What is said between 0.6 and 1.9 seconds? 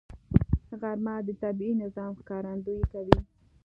غرمه د طبیعي